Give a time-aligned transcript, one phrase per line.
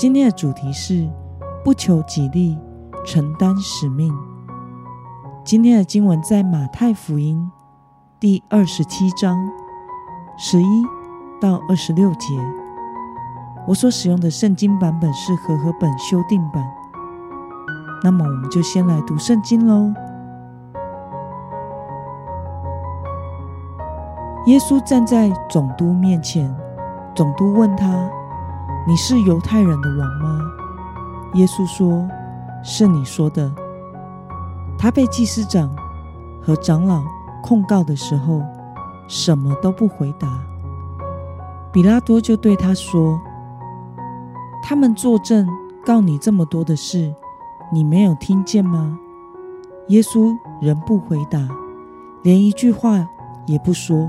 [0.00, 1.06] 今天的主题是
[1.62, 2.58] 不求己利，
[3.04, 4.10] 承担使命。
[5.44, 7.52] 今天的经文在马太福音
[8.18, 9.36] 第二十七章
[10.38, 10.82] 十一
[11.38, 12.28] 到二十六节。
[13.68, 16.66] 我所使用的圣经版本是和合本修订版。
[18.02, 19.92] 那么，我们就先来读圣经喽。
[24.46, 26.56] 耶稣站在总督面前，
[27.14, 28.10] 总督问他。
[28.88, 30.40] 你是犹太人的王吗？
[31.34, 32.08] 耶稣说
[32.64, 33.52] ：“是你说的。”
[34.78, 35.70] 他被祭司长
[36.42, 37.04] 和长老
[37.42, 38.42] 控告的时候，
[39.06, 40.28] 什么都不回答。
[41.70, 43.20] 比拉多就对他说
[44.64, 45.46] ：“他们作证
[45.84, 47.14] 告你这么多的事，
[47.70, 48.98] 你没有听见吗？”
[49.88, 51.38] 耶稣仍不回答，
[52.22, 53.06] 连一句话
[53.46, 54.08] 也不说，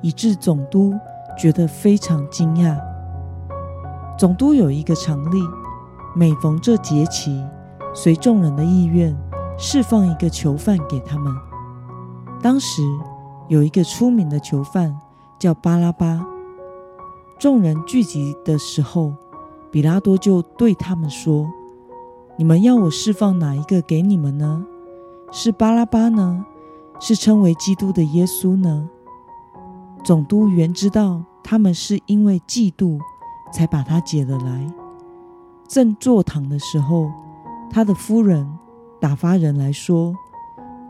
[0.00, 0.94] 以致总督
[1.36, 2.78] 觉得非常惊讶。
[4.18, 5.42] 总督有一个常例，
[6.14, 7.44] 每逢这节期，
[7.94, 9.14] 随众人的意愿，
[9.58, 11.30] 释放一个囚犯给他们。
[12.40, 12.82] 当时
[13.48, 14.98] 有一个出名的囚犯
[15.38, 16.26] 叫巴拉巴。
[17.38, 19.12] 众人聚集的时候，
[19.70, 21.46] 比拉多就对他们说
[22.38, 24.64] ：“你们要我释放哪一个给你们呢？
[25.30, 26.46] 是巴拉巴呢？
[26.98, 28.88] 是称为基督的耶稣呢？”
[30.02, 32.98] 总督原知道他们是因为嫉妒。
[33.52, 34.66] 才把他解了来。
[35.68, 37.10] 正坐堂的时候，
[37.70, 38.48] 他的夫人
[39.00, 40.14] 打发人来说：“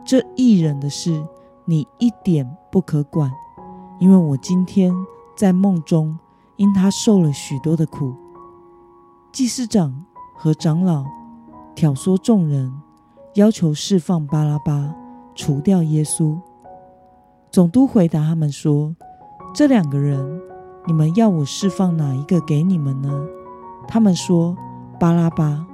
[0.05, 1.27] 这一人的事，
[1.65, 3.31] 你一点不可管，
[3.99, 4.93] 因为我今天
[5.35, 6.19] 在梦中
[6.57, 8.15] 因他受了许多的苦。”
[9.33, 11.05] 祭司长和长老
[11.75, 12.73] 挑唆众人，
[13.35, 14.95] 要求释放巴拉巴，
[15.35, 16.39] 除掉耶稣。
[17.51, 18.95] 总督回答他们说
[19.55, 20.41] ：“这两个人。”
[20.87, 23.11] 你们要我释放哪一个给你们呢？
[23.89, 24.57] 他们说
[25.01, 25.67] 巴拉巴。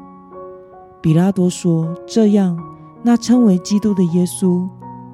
[1.03, 2.59] 比拉多说：“这样，
[3.03, 4.69] 那称为基督的耶稣，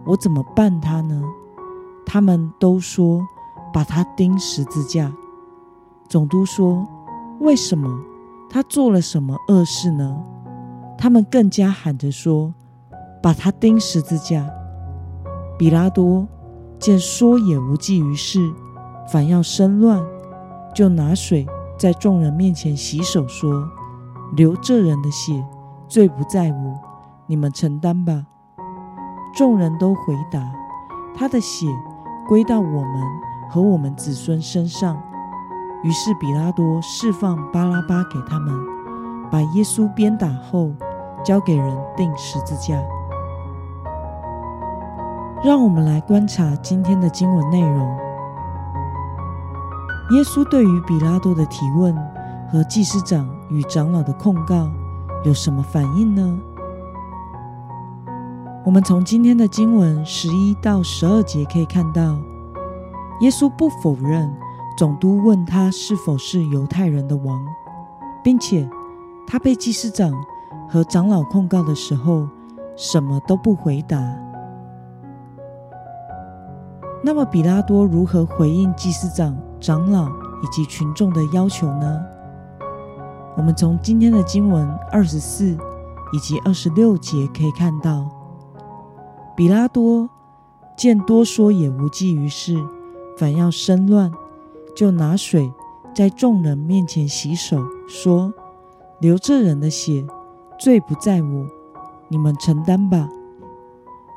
[0.04, 1.22] 我怎么办他呢？”
[2.06, 3.26] 他们都说
[3.72, 5.12] 把他钉十字架。
[6.08, 6.86] 总督说
[7.40, 7.88] ：“为什么？
[8.48, 10.16] 他做了什么恶事呢？”
[10.96, 12.54] 他们更加喊着说
[13.22, 14.48] ：“把他钉十字架。”
[15.58, 16.26] 比拉多
[16.78, 18.52] 见说也无济于事。
[19.10, 20.04] 反要生乱，
[20.74, 21.46] 就拿水
[21.78, 23.66] 在众人面前洗手，说
[24.36, 25.44] ：“流这人的血，
[25.88, 26.78] 罪不在我，
[27.26, 28.26] 你们承担吧。”
[29.34, 30.40] 众人都回答
[31.16, 31.66] ：“他的血
[32.28, 33.02] 归到我们
[33.50, 35.00] 和我们子孙身上。”
[35.84, 38.52] 于是比拉多释放巴拉巴给他们，
[39.30, 40.72] 把耶稣鞭打后，
[41.24, 42.76] 交给人钉十字架。
[45.44, 48.07] 让我们来观察今天的经文内容。
[50.10, 51.94] 耶稣对于比拉多的提问
[52.50, 54.70] 和祭司长与长老的控告
[55.22, 56.38] 有什么反应呢？
[58.64, 62.18] 我们从今天的经文十一到十二节可以看到，
[63.20, 64.34] 耶稣不否认
[64.78, 67.38] 总督问他是否是犹太人的王，
[68.24, 68.66] 并且
[69.26, 70.10] 他被祭司长
[70.70, 72.26] 和长老控告的时候，
[72.76, 73.98] 什么都不回答。
[77.08, 79.34] 那么，比拉多如何回应祭司长？
[79.58, 80.10] 长老
[80.42, 81.98] 以及群众的要求呢？
[83.34, 85.56] 我们从今天的经文二十四
[86.12, 88.06] 以及二十六节可以看到，
[89.34, 90.10] 比拉多
[90.76, 92.62] 见多说也无济于事，
[93.16, 94.12] 反要生乱，
[94.76, 95.50] 就拿水
[95.94, 98.34] 在众人面前洗手，说
[99.00, 100.06] ：“流这人的血，
[100.60, 101.46] 罪不在我，
[102.08, 103.08] 你们承担吧。”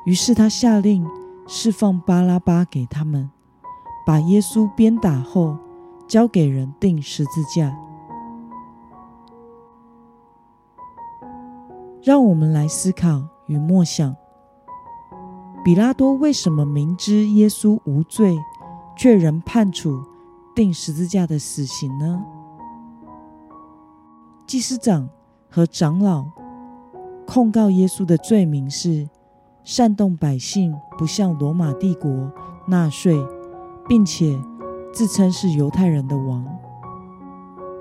[0.04, 1.06] 于是他下令
[1.54, 3.30] 释放巴拉巴给他们。
[4.06, 5.58] 把耶稣鞭打后，
[6.08, 7.76] 交给人钉十字架。
[12.02, 14.16] 让我们来思考与默想：
[15.62, 18.38] 比拉多为什么明知耶稣无罪，
[18.96, 20.02] 却仍判处
[20.54, 22.24] 钉十字架的死刑呢？
[24.46, 25.06] 祭司长
[25.50, 26.24] 和长老
[27.26, 29.06] 控告耶稣的罪名是
[29.64, 32.30] 煽动百姓不向罗马帝国
[32.66, 33.22] 纳税。
[33.88, 34.40] 并且
[34.92, 36.46] 自称是犹太人的王，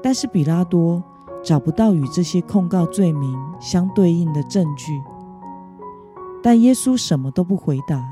[0.02, 1.02] 但是比拉多
[1.44, 5.00] 找不到与这些控告罪名相对应的证据。
[6.42, 8.04] 但耶稣什么都不回答，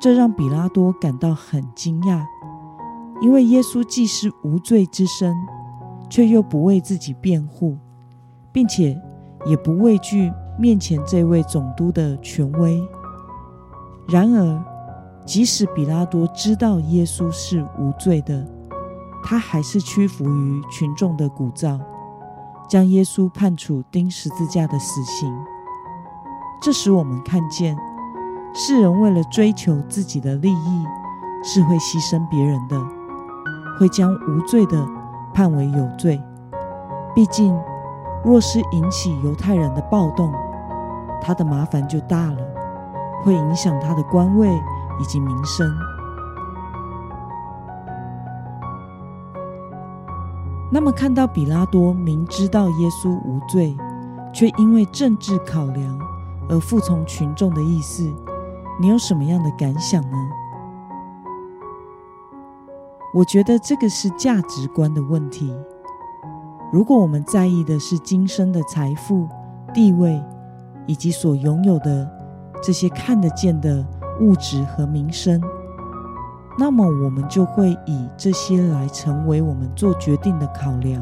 [0.00, 2.24] 这让比拉多感到很惊讶，
[3.20, 5.32] 因为耶稣既是无罪之身，
[6.10, 7.78] 却又不为自己辩护，
[8.50, 9.00] 并且
[9.46, 12.86] 也不畏惧面前这位总督的权威。
[14.06, 14.64] 然而，
[15.24, 18.46] 即使比拉多知道耶稣是无罪的，
[19.24, 21.80] 他还是屈服于群众的鼓噪，
[22.68, 25.34] 将耶稣判处钉十字架的死刑。
[26.60, 27.76] 这使我们看见，
[28.54, 30.84] 世人为了追求自己的利益，
[31.42, 32.80] 是会牺牲别人的，
[33.78, 34.86] 会将无罪的
[35.32, 36.22] 判为有罪。
[37.14, 37.54] 毕竟，
[38.24, 40.32] 若是引起犹太人的暴动，
[41.20, 42.38] 他的麻烦就大了，
[43.22, 44.48] 会影响他的官位。
[45.00, 45.76] 以及名声。
[50.70, 53.76] 那么，看到比拉多明知道耶稣无罪，
[54.32, 55.98] 却因为政治考量
[56.48, 58.08] 而服从群众的意思，
[58.80, 60.16] 你有什么样的感想呢？
[63.12, 65.52] 我觉得这个是价值观的问题。
[66.74, 69.28] 如果我们在意的是今生的财富、
[69.72, 70.20] 地位
[70.88, 72.10] 以及所拥有的
[72.60, 73.86] 这些看得见的，
[74.20, 75.40] 物质和名声，
[76.58, 81.00] 那么我们就会以这些来成为我们做决定的考量。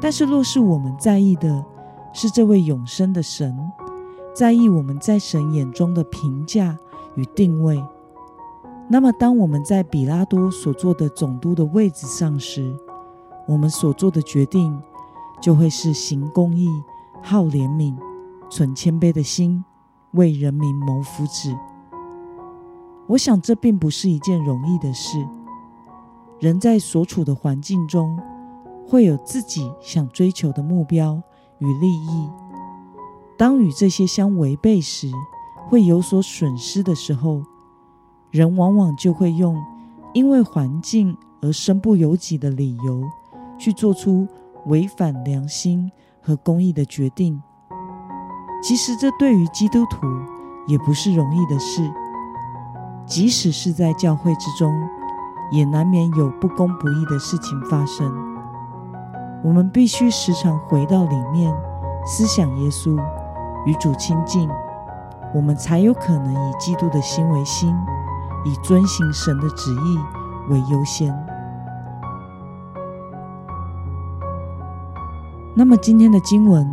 [0.00, 1.64] 但是，若是我们在意的
[2.12, 3.52] 是这位永生的神，
[4.32, 6.78] 在意我们在神眼中的评价
[7.16, 7.84] 与定位，
[8.88, 12.76] 那么当我们在比拉多所做的总督的位置上时，
[13.46, 14.80] 我们所做的决定
[15.40, 16.68] 就会是行公义、
[17.22, 17.96] 好怜悯、
[18.50, 19.64] 存谦卑的心。
[20.12, 21.56] 为人民谋福祉，
[23.06, 25.26] 我想这并不是一件容易的事。
[26.38, 28.20] 人在所处的环境中，
[28.86, 31.22] 会有自己想追求的目标
[31.60, 32.28] 与利益。
[33.38, 35.10] 当与这些相违背时，
[35.70, 37.42] 会有所损失的时候，
[38.30, 39.56] 人往往就会用
[40.12, 43.02] 因为环境而身不由己的理由，
[43.58, 44.26] 去做出
[44.66, 45.90] 违反良心
[46.20, 47.42] 和公义的决定。
[48.62, 50.06] 其实，这对于基督徒
[50.68, 51.90] 也不是容易的事。
[53.04, 54.72] 即使是在教会之中，
[55.50, 58.10] 也难免有不公不义的事情发生。
[59.44, 61.52] 我们必须时常回到里面，
[62.06, 62.96] 思想耶稣，
[63.66, 64.48] 与主亲近，
[65.34, 67.74] 我们才有可能以基督的心为心，
[68.44, 69.98] 以遵行神的旨意
[70.48, 71.12] 为优先。
[75.54, 76.66] 那么，今天的经文。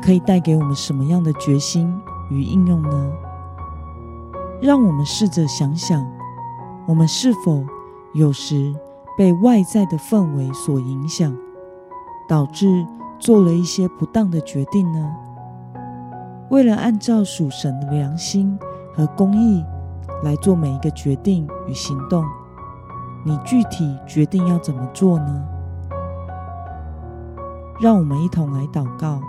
[0.00, 1.92] 可以带给我们什么样的决心
[2.30, 3.12] 与应用呢？
[4.62, 6.06] 让我们试着想想，
[6.86, 7.64] 我们是否
[8.14, 8.72] 有时
[9.18, 11.36] 被外在的氛围所影响，
[12.28, 12.86] 导致
[13.18, 15.10] 做了一些不当的决定呢？
[16.48, 18.56] 为了按照属神的良心
[18.94, 19.64] 和公义
[20.22, 22.24] 来做每一个决定与行动，
[23.24, 25.44] 你具体决定要怎么做呢？
[27.80, 29.20] 让我们一同来祷告。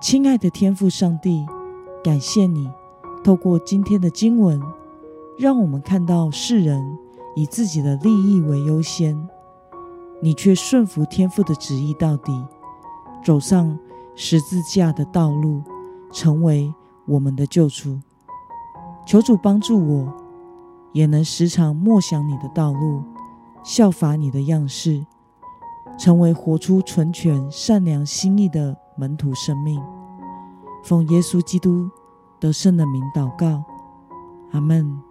[0.00, 1.46] 亲爱的天父上帝，
[2.02, 2.70] 感谢你
[3.22, 4.58] 透过今天的经文，
[5.36, 6.98] 让我们看到世人
[7.36, 9.28] 以自己的利益为优先，
[10.22, 12.32] 你却顺服天父的旨意到底，
[13.22, 13.78] 走上
[14.14, 15.62] 十字架的道路，
[16.10, 16.72] 成为
[17.04, 18.00] 我们的救主。
[19.04, 20.14] 求主帮助我，
[20.92, 23.02] 也能时常默想你的道路，
[23.62, 25.04] 效法你的样式，
[25.98, 28.76] 成为活出纯全善良心意的。
[29.00, 29.80] 门徒生命，
[30.82, 31.88] 奉耶稣基督
[32.40, 33.62] 得胜的名祷告，
[34.50, 35.07] 阿门。